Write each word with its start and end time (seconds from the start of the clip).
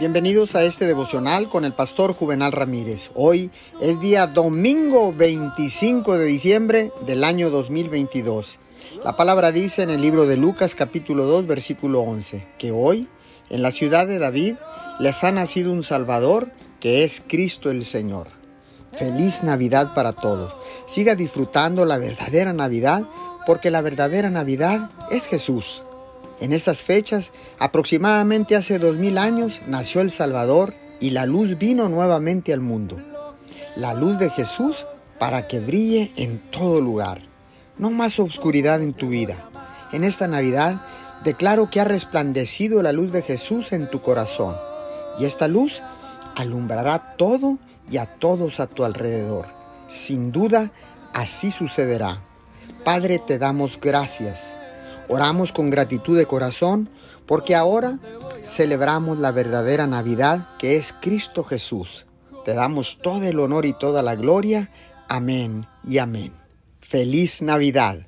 Bienvenidos 0.00 0.56
a 0.56 0.64
este 0.64 0.88
devocional 0.88 1.48
con 1.48 1.64
el 1.64 1.72
pastor 1.72 2.14
Juvenal 2.14 2.50
Ramírez. 2.50 3.12
Hoy 3.14 3.52
es 3.80 4.00
día 4.00 4.26
domingo 4.26 5.12
25 5.12 6.18
de 6.18 6.26
diciembre 6.26 6.92
del 7.06 7.22
año 7.22 7.48
2022. 7.48 8.58
La 9.04 9.14
palabra 9.14 9.52
dice 9.52 9.82
en 9.82 9.90
el 9.90 10.02
libro 10.02 10.26
de 10.26 10.36
Lucas 10.36 10.74
capítulo 10.74 11.26
2 11.26 11.46
versículo 11.46 12.00
11 12.00 12.44
que 12.58 12.72
hoy 12.72 13.06
en 13.50 13.62
la 13.62 13.70
ciudad 13.70 14.08
de 14.08 14.18
David 14.18 14.56
les 14.98 15.22
ha 15.22 15.30
nacido 15.30 15.70
un 15.70 15.84
Salvador 15.84 16.50
que 16.80 17.04
es 17.04 17.22
Cristo 17.24 17.70
el 17.70 17.84
Señor. 17.84 18.26
Feliz 18.98 19.44
Navidad 19.44 19.94
para 19.94 20.12
todos. 20.12 20.56
Siga 20.86 21.14
disfrutando 21.14 21.84
la 21.84 21.98
verdadera 21.98 22.52
Navidad 22.52 23.04
porque 23.46 23.70
la 23.70 23.80
verdadera 23.80 24.28
Navidad 24.28 24.90
es 25.12 25.26
Jesús. 25.28 25.84
En 26.40 26.52
estas 26.52 26.82
fechas, 26.82 27.32
aproximadamente 27.58 28.56
hace 28.56 28.78
dos 28.78 28.96
mil 28.96 29.18
años, 29.18 29.60
nació 29.66 30.00
el 30.00 30.10
Salvador 30.10 30.74
y 31.00 31.10
la 31.10 31.26
luz 31.26 31.58
vino 31.58 31.88
nuevamente 31.88 32.52
al 32.52 32.60
mundo. 32.60 33.00
La 33.76 33.94
luz 33.94 34.18
de 34.18 34.30
Jesús 34.30 34.84
para 35.18 35.46
que 35.46 35.60
brille 35.60 36.12
en 36.16 36.38
todo 36.50 36.80
lugar. 36.80 37.22
No 37.78 37.90
más 37.90 38.18
oscuridad 38.18 38.82
en 38.82 38.94
tu 38.94 39.08
vida. 39.08 39.48
En 39.92 40.04
esta 40.04 40.26
Navidad 40.26 40.82
declaro 41.24 41.70
que 41.70 41.80
ha 41.80 41.84
resplandecido 41.84 42.82
la 42.82 42.92
luz 42.92 43.12
de 43.12 43.22
Jesús 43.22 43.72
en 43.72 43.88
tu 43.88 44.02
corazón. 44.02 44.56
Y 45.18 45.24
esta 45.24 45.48
luz 45.48 45.82
alumbrará 46.34 47.14
todo 47.16 47.58
y 47.90 47.98
a 47.98 48.06
todos 48.06 48.58
a 48.60 48.66
tu 48.66 48.84
alrededor. 48.84 49.46
Sin 49.86 50.32
duda, 50.32 50.72
así 51.12 51.50
sucederá. 51.50 52.20
Padre, 52.84 53.20
te 53.24 53.38
damos 53.38 53.78
gracias 53.80 54.52
Oramos 55.08 55.52
con 55.52 55.70
gratitud 55.70 56.16
de 56.16 56.26
corazón 56.26 56.88
porque 57.26 57.54
ahora 57.54 57.98
celebramos 58.42 59.18
la 59.18 59.32
verdadera 59.32 59.86
Navidad 59.86 60.48
que 60.58 60.76
es 60.76 60.92
Cristo 60.92 61.44
Jesús. 61.44 62.06
Te 62.44 62.54
damos 62.54 62.98
todo 63.00 63.22
el 63.24 63.38
honor 63.40 63.64
y 63.66 63.72
toda 63.72 64.02
la 64.02 64.16
gloria. 64.16 64.70
Amén 65.08 65.66
y 65.82 65.98
amén. 65.98 66.34
Feliz 66.80 67.40
Navidad. 67.40 68.06